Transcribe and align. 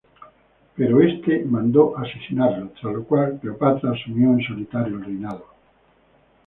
Pero 0.75 0.99
este 0.99 1.45
mandó 1.45 1.95
asesinarlo, 1.95 2.69
tras 2.69 2.91
lo 2.91 3.03
cual 3.03 3.37
Cleopatra 3.39 3.91
asumió 3.91 4.29
en 4.31 4.41
solitario 4.41 4.95
el 4.97 5.05
reinado. 5.05 5.45